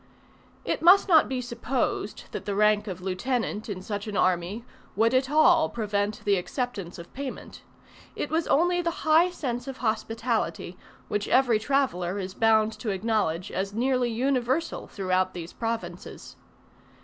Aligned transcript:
It 0.65 0.81
must 0.81 1.07
not 1.07 1.29
be 1.29 1.41
supposed 1.41 2.23
that 2.31 2.45
the 2.45 2.55
rank 2.55 2.87
of 2.87 3.01
lieutenant 3.01 3.69
in 3.69 3.83
such 3.83 4.07
an 4.07 4.17
army 4.17 4.65
would 4.95 5.13
at 5.13 5.29
all 5.29 5.69
prevent 5.69 6.23
the 6.25 6.37
acceptance 6.37 6.97
of 6.97 7.13
payment: 7.13 7.61
it 8.15 8.31
was 8.31 8.47
only 8.47 8.81
the 8.81 9.05
high 9.05 9.29
sense 9.29 9.67
of 9.67 9.77
hospitality, 9.77 10.75
which 11.07 11.27
every 11.27 11.59
traveller 11.59 12.17
is 12.17 12.33
bound 12.33 12.71
to 12.79 12.89
acknowledge 12.89 13.51
as 13.51 13.75
nearly 13.75 14.09
universal 14.09 14.87
throughout 14.87 15.35
these 15.35 15.53
provinces. 15.53 16.35